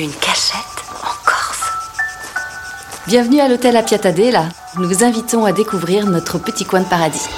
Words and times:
Une 0.00 0.12
cachette 0.12 0.64
en 1.02 1.26
Corse. 1.26 1.70
Bienvenue 3.06 3.38
à 3.40 3.48
l'hôtel 3.48 3.76
à 3.76 3.82
Piatadella. 3.82 4.48
Nous 4.78 4.88
vous 4.88 5.04
invitons 5.04 5.44
à 5.44 5.52
découvrir 5.52 6.06
notre 6.06 6.38
petit 6.38 6.64
coin 6.64 6.80
de 6.80 6.86
paradis. 6.86 7.28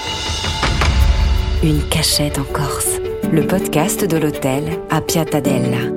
Une 1.64 1.82
cachette 1.88 2.38
en 2.38 2.44
Corse. 2.44 3.00
Le 3.32 3.44
podcast 3.44 4.04
de 4.04 4.16
l'hôtel 4.16 4.78
à 4.90 5.00
Piatadella. 5.00 5.90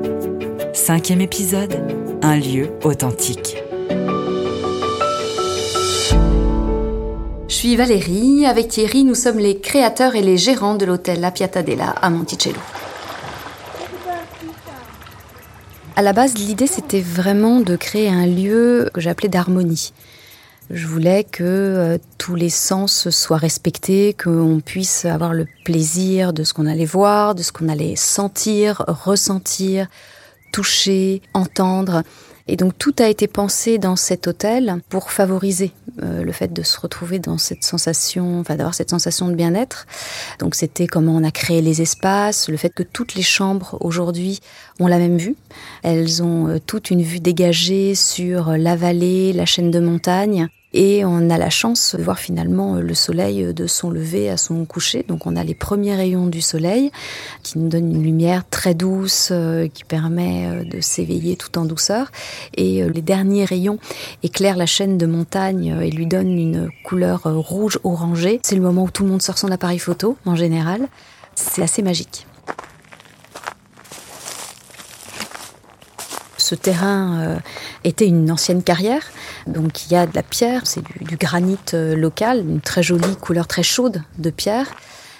Cinquième 0.73 1.21
épisode, 1.21 1.79
un 2.23 2.35
lieu 2.35 2.71
authentique. 2.83 3.57
Je 7.47 7.53
suis 7.53 7.75
Valérie. 7.75 8.47
Avec 8.47 8.69
Thierry, 8.69 9.03
nous 9.03 9.13
sommes 9.13 9.37
les 9.37 9.59
créateurs 9.59 10.15
et 10.15 10.23
les 10.23 10.37
gérants 10.37 10.73
de 10.73 10.85
l'hôtel 10.85 11.21
La 11.21 11.29
Piatadella 11.29 11.91
à 12.01 12.09
Monticello. 12.09 12.57
À 15.97 16.01
la 16.01 16.11
base, 16.11 16.33
l'idée, 16.33 16.67
c'était 16.67 16.99
vraiment 16.99 17.61
de 17.61 17.77
créer 17.77 18.09
un 18.09 18.25
lieu 18.25 18.89
que 18.93 18.99
j'appelais 18.99 19.29
d'harmonie. 19.29 19.93
Je 20.69 20.87
voulais 20.87 21.23
que 21.23 21.43
euh, 21.43 21.97
tous 22.17 22.35
les 22.35 22.49
sens 22.49 23.09
soient 23.09 23.37
respectés, 23.37 24.13
qu'on 24.13 24.59
puisse 24.59 25.05
avoir 25.05 25.33
le 25.33 25.47
plaisir 25.63 26.33
de 26.33 26.43
ce 26.43 26.53
qu'on 26.53 26.65
allait 26.65 26.83
voir, 26.83 27.33
de 27.33 27.43
ce 27.43 27.53
qu'on 27.53 27.69
allait 27.69 27.95
sentir, 27.95 28.83
ressentir, 28.87 29.87
toucher, 30.51 31.21
entendre. 31.33 32.03
Et 32.47 32.57
donc 32.57 32.77
tout 32.77 32.93
a 32.99 33.07
été 33.09 33.27
pensé 33.27 33.77
dans 33.79 33.95
cet 33.95 34.27
hôtel 34.27 34.81
pour 34.89 35.11
favoriser 35.11 35.71
euh, 36.03 36.23
le 36.23 36.31
fait 36.31 36.53
de 36.53 36.61
se 36.61 36.79
retrouver 36.79 37.17
dans 37.17 37.39
cette 37.39 37.63
sensation, 37.63 38.39
enfin 38.39 38.55
d'avoir 38.55 38.75
cette 38.75 38.91
sensation 38.91 39.27
de 39.27 39.33
bien-être. 39.33 39.87
Donc 40.39 40.53
c'était 40.53 40.85
comment 40.85 41.15
on 41.15 41.23
a 41.23 41.31
créé 41.31 41.61
les 41.61 41.81
espaces, 41.81 42.47
le 42.47 42.57
fait 42.57 42.69
que 42.69 42.83
toutes 42.83 43.15
les 43.15 43.23
chambres 43.23 43.77
aujourd'hui 43.81 44.41
ont 44.79 44.87
la 44.87 44.99
même 44.99 45.17
vue. 45.17 45.35
Elles 45.81 46.21
ont 46.21 46.47
euh, 46.47 46.59
toute 46.59 46.91
une 46.91 47.01
vue 47.01 47.19
dégagée 47.19 47.95
sur 47.95 48.51
la 48.51 48.75
vallée, 48.75 49.33
la 49.33 49.45
chaîne 49.45 49.71
de 49.71 49.79
montagnes. 49.79 50.47
Et 50.73 51.05
on 51.05 51.29
a 51.29 51.37
la 51.37 51.49
chance 51.49 51.95
de 51.97 52.03
voir 52.03 52.19
finalement 52.19 52.75
le 52.75 52.93
soleil 52.93 53.53
de 53.53 53.67
son 53.67 53.89
lever 53.89 54.29
à 54.29 54.37
son 54.37 54.65
coucher. 54.65 55.05
Donc 55.07 55.25
on 55.25 55.35
a 55.35 55.43
les 55.43 55.55
premiers 55.55 55.95
rayons 55.95 56.27
du 56.27 56.41
soleil 56.41 56.91
qui 57.43 57.59
nous 57.59 57.69
donnent 57.69 57.95
une 57.95 58.03
lumière 58.03 58.43
très 58.49 58.73
douce 58.73 59.29
euh, 59.31 59.67
qui 59.67 59.83
permet 59.85 60.47
euh, 60.47 60.63
de 60.65 60.81
s'éveiller 60.81 61.37
tout 61.37 61.57
en 61.57 61.65
douceur. 61.65 62.11
Et 62.55 62.83
euh, 62.83 62.89
les 62.89 63.01
derniers 63.01 63.45
rayons 63.45 63.79
éclairent 64.23 64.57
la 64.57 64.65
chaîne 64.65 64.97
de 64.97 65.05
montagne 65.05 65.77
et 65.81 65.91
lui 65.91 66.07
donnent 66.07 66.37
une 66.37 66.69
couleur 66.83 67.23
rouge 67.23 67.79
orangée. 67.83 68.41
C'est 68.43 68.55
le 68.55 68.61
moment 68.61 68.83
où 68.83 68.91
tout 68.91 69.03
le 69.03 69.09
monde 69.09 69.21
sort 69.21 69.37
son 69.37 69.51
appareil 69.51 69.79
photo 69.79 70.17
en 70.25 70.35
général. 70.35 70.87
C'est 71.35 71.61
assez 71.61 71.83
magique. 71.83 72.27
Ce 76.45 76.53
terrain 76.53 77.39
était 77.83 78.05
une 78.05 78.29
ancienne 78.29 78.61
carrière. 78.61 79.01
Donc 79.47 79.85
il 79.85 79.93
y 79.93 79.95
a 79.95 80.05
de 80.05 80.15
la 80.15 80.23
pierre, 80.23 80.61
c'est 80.65 80.83
du, 81.01 81.17
granit 81.17 81.57
euh, 81.73 81.95
local, 81.95 82.39
une 82.39 82.61
très 82.61 82.83
jolie 82.83 83.15
couleur 83.15 83.47
très 83.47 83.63
chaude 83.63 84.03
de 84.17 84.29
pierre 84.29 84.67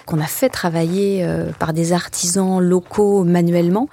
qu'on 0.04 0.20
a 0.20 0.26
fait 0.26 0.48
travailler 0.48 1.24
euh, 1.24 1.50
par 1.58 1.72
des 1.72 1.92
artisans 1.92 2.60
locaux 2.60 3.24
manuellement 3.24 3.88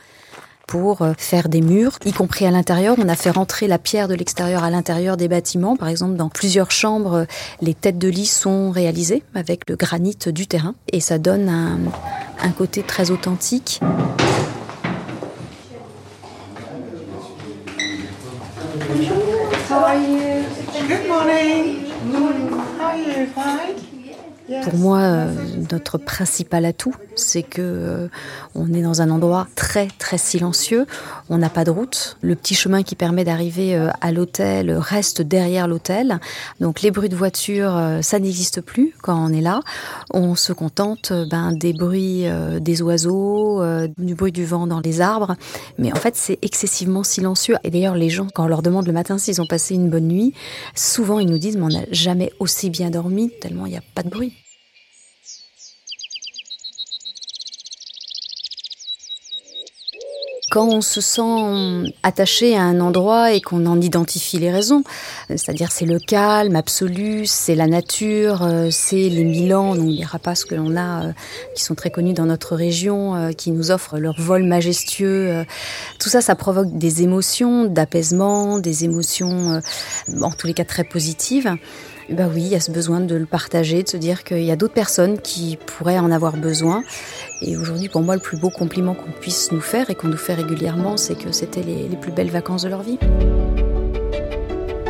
pour 0.68 1.02
euh, 1.02 1.14
faire 1.18 1.50
des 1.50 1.62
murs, 1.62 1.98
y 2.06 2.14
compris 2.14 2.46
à 2.46 2.52
l'intérieur. 2.52 2.96
On 3.00 3.10
a 3.10 3.16
fait 3.16 3.32
rentrer 3.32 3.68
la 3.68 3.80
pierre 3.80 4.08
de 4.08 4.14
l'extérieur 4.14 4.64
à 4.64 4.70
l'intérieur 4.70 5.18
des 5.18 5.28
bâtiments. 5.28 5.76
Par 5.76 5.88
exemple, 5.88 6.16
dans 6.16 6.30
plusieurs 6.30 6.70
chambres, 6.70 7.26
les 7.62 7.74
têtes 7.74 7.98
de 7.98 8.08
lit 8.08 8.28
sont 8.28 8.70
réalisées 8.70 9.24
avec 9.34 9.68
le 9.68 9.76
granit 9.76 10.18
du 10.28 10.46
terrain 10.46 10.76
et 10.92 11.00
ça 11.00 11.18
donne 11.18 11.50
un 11.50 12.52
côté 12.52 12.84
très 12.84 13.10
authentique. 13.10 13.82
Good 21.44 22.06
morning. 22.06 22.48
How 22.54 22.86
are 22.86 22.98
you? 22.98 23.26
Fine? 23.28 23.93
Pour 24.64 24.76
moi, 24.76 25.00
euh, 25.00 25.34
notre 25.72 25.98
principal 25.98 26.66
atout, 26.66 26.94
c'est 27.16 27.44
que 27.44 27.62
euh, 27.62 28.08
on 28.56 28.74
est 28.74 28.82
dans 28.82 29.02
un 29.02 29.10
endroit 29.10 29.48
très 29.56 29.88
très 30.00 30.18
silencieux. 30.18 30.86
On 31.30 31.38
n'a 31.38 31.50
pas 31.50 31.64
de 31.64 31.72
route. 31.72 32.18
Le 32.22 32.36
petit 32.36 32.54
chemin 32.54 32.84
qui 32.84 32.96
permet 32.96 33.24
d'arriver 33.24 33.76
euh, 33.76 33.90
à 34.02 34.12
l'hôtel 34.12 34.72
reste 34.72 35.22
derrière 35.22 35.68
l'hôtel. 35.70 36.20
Donc 36.60 36.82
les 36.82 36.92
bruits 36.92 37.08
de 37.08 37.16
voiture, 37.16 37.80
ça 38.02 38.20
n'existe 38.20 38.60
plus 38.60 38.94
quand 39.02 39.18
on 39.18 39.34
est 39.34 39.42
là. 39.42 39.62
On 40.14 40.36
se 40.36 40.52
contente 40.52 41.14
ben, 41.30 41.54
des 41.54 41.74
bruits 41.74 42.26
des 42.60 42.82
oiseaux, 42.82 43.64
du 43.98 44.16
bruit 44.16 44.32
du 44.32 44.46
vent 44.46 44.68
dans 44.68 44.82
les 44.82 45.00
arbres. 45.00 45.36
Mais 45.78 45.92
en 45.94 45.98
fait, 45.98 46.16
c'est 46.16 46.40
excessivement 46.42 47.04
silencieux. 47.04 47.56
Et 47.64 47.70
d'ailleurs, 47.70 47.96
les 47.96 48.10
gens, 48.10 48.28
quand 48.34 48.44
on 48.44 48.48
leur 48.48 48.62
demande 48.62 48.88
le 48.88 48.94
matin 48.94 49.18
s'ils 49.18 49.42
ont 49.42 49.46
passé 49.46 49.76
une 49.76 49.90
bonne 49.90 50.08
nuit, 50.08 50.34
souvent 50.76 51.20
ils 51.20 51.30
nous 51.30 51.38
disent 51.38 51.56
mais 51.56 51.64
on 51.64 51.80
n'a 51.80 51.86
jamais 51.92 52.32
aussi 52.40 52.70
bien 52.70 52.90
dormi 52.90 53.32
tellement 53.42 53.66
il 53.66 53.72
n'y 53.72 53.78
a 53.78 53.84
pas 53.96 54.04
de 54.04 54.10
bruit. 54.10 54.33
Quand 60.54 60.68
on 60.68 60.82
se 60.82 61.02
sent 61.02 61.92
attaché 62.04 62.56
à 62.56 62.62
un 62.62 62.80
endroit 62.80 63.32
et 63.32 63.42
qu'on 63.42 63.66
en 63.66 63.82
identifie 63.82 64.38
les 64.38 64.52
raisons, 64.52 64.84
c'est-à-dire 65.30 65.72
c'est 65.72 65.88
le 65.88 65.98
calme 65.98 66.56
absolu, 66.56 67.26
c'est 67.26 67.56
la 67.56 67.66
nature, 67.66 68.44
euh, 68.44 68.68
c'est 68.70 69.10
les 69.10 69.24
Milans, 69.24 69.76
donc 69.76 69.88
les 69.90 70.06
rapaces 70.06 70.46
que 70.46 70.54
l'on 70.54 70.76
a, 70.76 71.06
euh, 71.06 71.12
qui 71.56 71.64
sont 71.64 71.74
très 71.74 71.90
connus 71.90 72.14
dans 72.14 72.28
notre 72.28 72.56
région, 72.56 73.16
euh, 73.16 73.32
qui 73.32 73.50
nous 73.50 73.72
offrent 73.72 73.98
leur 73.98 74.22
vol 74.22 74.44
majestueux. 74.44 75.44
Tout 75.98 76.10
ça, 76.10 76.22
ça 76.22 76.36
provoque 76.36 76.78
des 76.78 77.02
émotions 77.02 77.66
d'apaisement, 77.66 78.60
des 78.60 78.84
émotions, 78.84 79.60
en 80.22 80.32
tous 80.34 80.46
les 80.46 80.54
cas 80.54 80.66
très 80.66 80.84
positives. 80.84 81.58
Bah 82.10 82.28
oui, 82.34 82.42
il 82.42 82.48
y 82.48 82.56
a 82.56 82.60
ce 82.60 82.72
besoin 82.72 83.00
de 83.00 83.16
le 83.16 83.26
partager, 83.26 83.84
de 83.84 83.88
se 83.88 83.96
dire 83.98 84.24
qu'il 84.24 84.44
y 84.44 84.52
a 84.52 84.56
d'autres 84.56 84.74
personnes 84.74 85.20
qui 85.20 85.58
pourraient 85.58 86.00
en 86.00 86.10
avoir 86.12 86.38
besoin. 86.38 86.84
Et 87.42 87.58
aujourd'hui, 87.58 87.90
pour 87.90 88.02
moi, 88.02 88.16
le 88.16 88.22
plus 88.22 88.38
beau 88.38 88.50
compliment 88.50 88.94
qu'on 88.94 89.12
puisse 89.12 89.52
nous 89.52 89.62
faire 89.62 89.90
et 89.90 89.96
qu'on 89.96 90.10
nous 90.10 90.18
fait 90.18 90.34
régulièrement, 90.34 90.98
c'est 90.98 91.16
que 91.16 91.32
c'était 91.32 91.64
les, 91.64 91.96
plus 91.96 92.12
belles 92.12 92.32
vacances 92.32 92.64
de 92.64 92.70
leur 92.70 92.84
vie. 92.84 93.00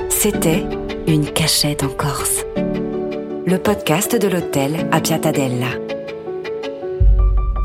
C'était 0.09 0.66
Une 1.07 1.31
cachette 1.31 1.84
en 1.84 1.90
Corse. 1.90 2.44
Le 3.45 3.57
podcast 3.57 4.16
de 4.16 4.28
l'hôtel 4.28 4.88
à 4.91 5.01
Piatadella. 5.01 5.68